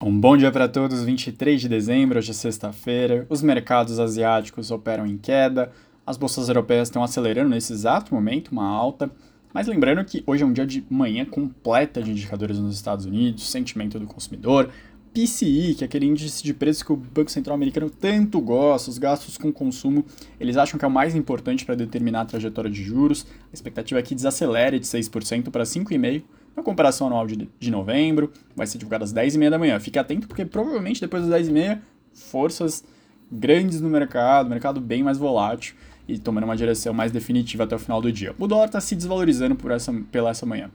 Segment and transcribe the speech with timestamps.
[0.00, 3.26] Um bom dia para todos, 23 de dezembro, hoje é sexta-feira.
[3.28, 5.72] Os mercados asiáticos operam em queda,
[6.06, 9.10] as bolsas europeias estão acelerando nesse exato momento, uma alta.
[9.52, 13.50] Mas lembrando que hoje é um dia de manhã completa de indicadores nos Estados Unidos,
[13.50, 14.70] sentimento do consumidor,
[15.12, 18.98] PCI, que é aquele índice de preços que o Banco Central americano tanto gosta, os
[18.98, 20.06] gastos com consumo,
[20.38, 23.26] eles acham que é o mais importante para determinar a trajetória de juros.
[23.50, 26.22] A expectativa é que desacelere de 6% para 5,5%,
[26.58, 29.80] na comparação anual de, de novembro, vai ser divulgado às 10h30 da manhã.
[29.80, 31.78] Fique atento, porque provavelmente depois das 10h30,
[32.12, 32.84] forças
[33.30, 35.74] grandes no mercado, mercado bem mais volátil
[36.06, 38.34] e tomando uma direção mais definitiva até o final do dia.
[38.38, 40.70] O dólar está se desvalorizando por essa, pela essa manhã.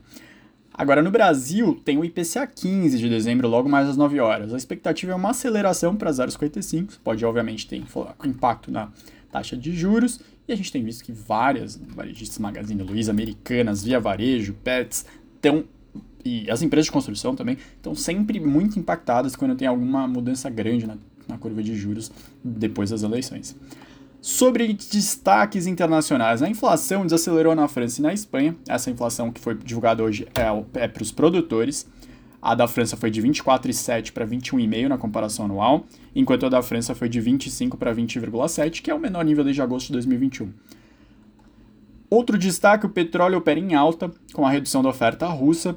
[0.72, 4.52] Agora, no Brasil, tem o IPCA 15 de dezembro, logo mais às 9 horas.
[4.52, 7.82] A expectativa é uma aceleração para 0,55, pode obviamente ter
[8.24, 8.90] impacto na
[9.30, 14.00] taxa de juros, e a gente tem visto que várias varejistas Magazine Luiza, Americanas, Via
[14.00, 15.06] Varejo, Pets,
[15.36, 15.64] estão
[16.24, 20.86] e as empresas de construção também estão sempre muito impactadas quando tem alguma mudança grande
[20.86, 20.96] na,
[21.28, 22.10] na curva de juros
[22.42, 23.54] depois das eleições.
[24.20, 28.56] Sobre destaques internacionais, a inflação desacelerou na França e na Espanha.
[28.66, 31.86] Essa inflação que foi divulgada hoje é, é para os produtores.
[32.40, 35.86] A da França foi de 24,7 para 21,5 na comparação anual,
[36.16, 39.60] enquanto a da França foi de 25 para 20,7, que é o menor nível desde
[39.60, 40.50] agosto de 2021.
[42.08, 45.76] Outro destaque: o petróleo opera em alta com a redução da oferta russa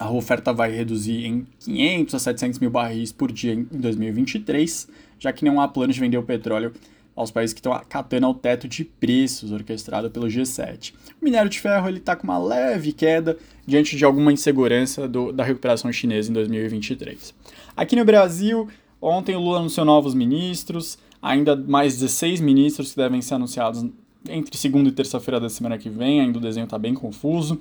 [0.00, 5.30] a oferta vai reduzir em 500 a 700 mil barris por dia em 2023, já
[5.30, 6.72] que não há plano de vender o petróleo
[7.14, 10.94] aos países que estão acatando ao teto de preços orquestrado pelo G7.
[11.20, 15.44] O minério de ferro está com uma leve queda diante de alguma insegurança do, da
[15.44, 17.34] recuperação chinesa em 2023.
[17.76, 18.68] Aqui no Brasil,
[19.02, 23.84] ontem o Lula anunciou novos ministros, ainda mais 16 ministros que devem ser anunciados
[24.26, 27.60] entre segunda e terça-feira da semana que vem, ainda o desenho está bem confuso.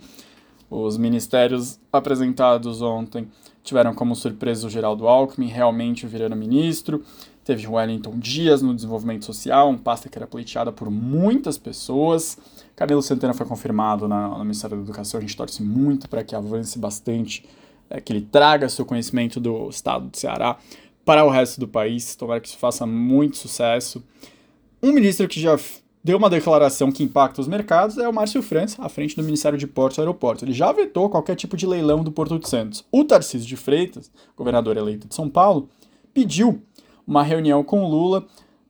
[0.69, 3.27] Os ministérios apresentados ontem
[3.63, 7.03] tiveram como surpresa o Geraldo Alckmin realmente virando ministro.
[7.43, 12.37] Teve Wellington Dias no desenvolvimento social, um pasta que era pleiteada por muitas pessoas.
[12.75, 15.17] Camilo Santana foi confirmado na, no Ministério da Educação.
[15.17, 17.43] A gente torce muito para que avance bastante,
[17.89, 20.57] é, que ele traga seu conhecimento do estado do Ceará
[21.03, 22.15] para o resto do país.
[22.15, 24.03] Tomara que isso faça muito sucesso.
[24.81, 25.57] Um ministro que já
[26.09, 29.59] deu uma declaração que impacta os mercados é o Márcio França, à frente do Ministério
[29.59, 30.41] de Portos e Aeroportos.
[30.41, 32.83] Ele já vetou qualquer tipo de leilão do Porto de Santos.
[32.91, 35.69] O Tarcísio de Freitas, governador eleito de São Paulo,
[36.11, 36.63] pediu
[37.05, 38.25] uma reunião com o Lula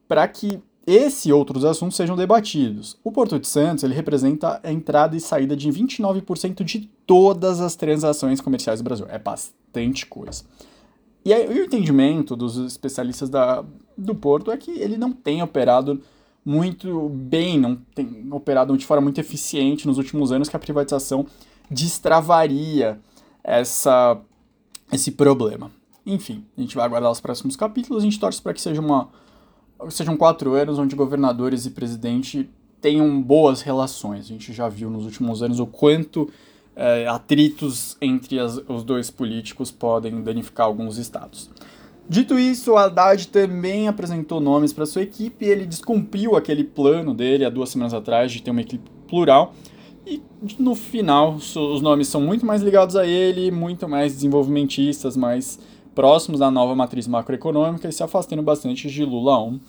[0.06, 2.98] para que esse e outros assuntos sejam debatidos.
[3.02, 7.74] O Porto de Santos ele representa a entrada e saída de 29% de todas as
[7.74, 9.06] transações comerciais do Brasil.
[9.08, 10.44] É bastante coisa.
[11.24, 13.64] E aí, o entendimento dos especialistas da,
[13.96, 16.02] do Porto é que ele não tem operado
[16.44, 21.26] muito bem, não tem operado de forma muito eficiente nos últimos anos, que a privatização
[21.70, 22.98] destravaria
[23.44, 24.18] essa,
[24.92, 25.70] esse problema.
[26.04, 29.08] Enfim, a gente vai aguardar os próximos capítulos, a gente torce para que seja uma,
[29.90, 32.48] sejam quatro anos onde governadores e presidente
[32.80, 34.24] tenham boas relações.
[34.24, 36.30] A gente já viu nos últimos anos o quanto
[36.74, 41.50] é, atritos entre as, os dois políticos podem danificar alguns estados.
[42.10, 47.44] Dito isso, o Haddad também apresentou nomes para sua equipe ele descumpriu aquele plano dele
[47.44, 49.54] há duas semanas atrás de ter uma equipe plural.
[50.04, 50.20] E
[50.58, 55.60] no final, os nomes são muito mais ligados a ele, muito mais desenvolvimentistas, mais
[55.94, 59.60] próximos da nova matriz macroeconômica e se afastando bastante de Lula 1.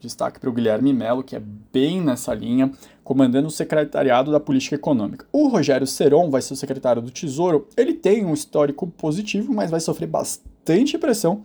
[0.00, 2.72] Destaque para o Guilherme Melo, que é bem nessa linha,
[3.04, 5.26] comandando o secretariado da política econômica.
[5.32, 7.68] O Rogério Seron vai ser o secretário do Tesouro.
[7.76, 11.44] Ele tem um histórico positivo, mas vai sofrer bastante pressão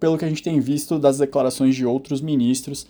[0.00, 2.86] pelo que a gente tem visto das declarações de outros ministros.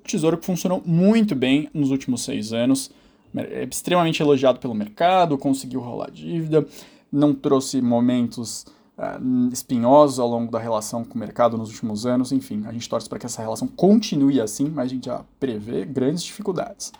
[0.00, 2.90] O Tesouro que funcionou muito bem nos últimos seis anos,
[3.36, 6.66] é extremamente elogiado pelo mercado, conseguiu rolar dívida,
[7.12, 8.64] não trouxe momentos
[8.96, 12.32] uh, espinhosos ao longo da relação com o mercado nos últimos anos.
[12.32, 15.84] Enfim, a gente torce para que essa relação continue assim, mas a gente já prevê
[15.84, 16.92] grandes dificuldades.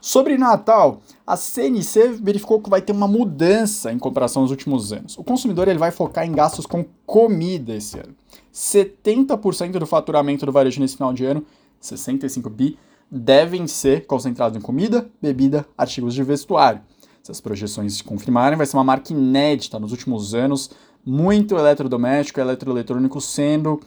[0.00, 5.16] Sobre Natal, a CNC verificou que vai ter uma mudança em comparação aos últimos anos.
[5.16, 8.16] O consumidor ele vai focar em gastos com comida esse ano.
[8.52, 11.46] 70% do faturamento do varejo nesse final de ano,
[11.78, 12.76] 65 bi,
[13.08, 16.80] devem ser concentrados em comida, bebida, artigos de vestuário.
[17.22, 20.72] Se as projeções se confirmarem, vai ser uma marca inédita nos últimos anos,
[21.06, 23.78] muito eletrodoméstico e eletroeletrônico sendo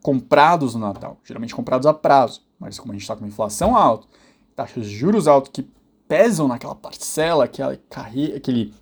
[0.00, 2.42] comprados no Natal, geralmente comprados a prazo.
[2.56, 4.06] Mas como a gente está com inflação alta,
[4.54, 5.68] taxas de juros altos que
[6.14, 8.72] pesam naquela parcela, aquela, aquele,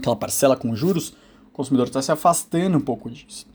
[0.00, 1.10] aquela parcela com juros,
[1.46, 3.46] o consumidor está se afastando um pouco disso.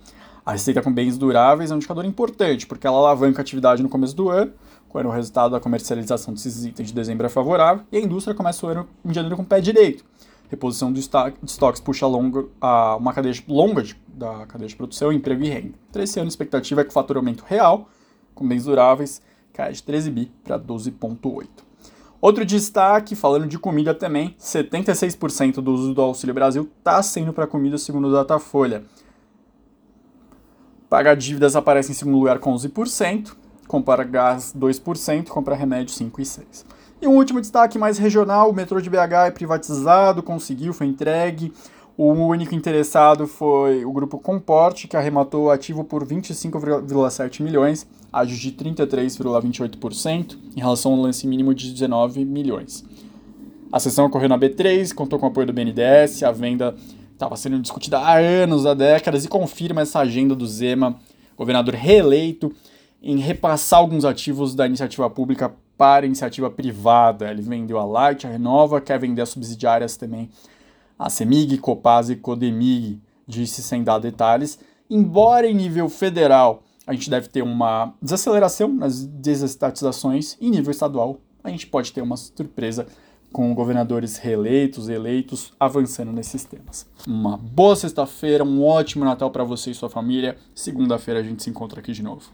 [0.46, 3.90] A receita com bens duráveis é um indicador importante, porque ela alavanca a atividade no
[3.90, 4.54] começo do ano,
[4.88, 8.66] quando o resultado da comercialização desses itens de dezembro é favorável, e a indústria começa
[8.66, 10.06] o ano em janeiro com o pé direito.
[10.50, 11.10] Reposição dos
[11.44, 15.74] estoques puxa longa, a, uma cadeia longa de, da cadeia de produção, emprego e renda.
[15.92, 17.90] Para esse ano, a expectativa é que o faturamento real,
[18.34, 19.22] com bens duráveis,
[19.52, 21.71] caia de 13 bi para 12,8.
[22.22, 27.48] Outro destaque, falando de comida também, 76% do uso do Auxílio Brasil está sendo para
[27.48, 28.84] comida, segundo o Datafolha.
[30.88, 33.34] Pagar dívidas aparece em segundo lugar com 11%,
[33.68, 36.66] compra gás 2%, compra remédio 5% e 6%.
[37.02, 41.52] E um último destaque mais regional, o metrô de BH é privatizado, conseguiu, foi entregue.
[42.04, 48.36] O único interessado foi o grupo Comporte, que arrematou o ativo por 25,7 milhões, ágio
[48.36, 52.84] de 33,28%, em relação ao lance mínimo de 19 milhões.
[53.72, 56.74] A sessão ocorreu na B3, contou com o apoio do BNDES, a venda
[57.14, 60.96] estava sendo discutida há anos, há décadas, e confirma essa agenda do Zema,
[61.38, 62.52] governador reeleito,
[63.00, 67.30] em repassar alguns ativos da iniciativa pública para iniciativa privada.
[67.30, 70.32] Ele vendeu a Light, a Renova, quer vender as subsidiárias também
[71.02, 74.60] a CEMIG, Copasa e Codemig, disse sem dar detalhes.
[74.88, 81.20] Embora em nível federal a gente deve ter uma desaceleração nas desestatizações, em nível estadual
[81.44, 82.86] a gente pode ter uma surpresa
[83.32, 86.86] com governadores reeleitos, eleitos, avançando nesses temas.
[87.08, 90.38] Uma boa sexta-feira, um ótimo Natal para você e sua família.
[90.54, 92.30] Segunda-feira a gente se encontra aqui de novo.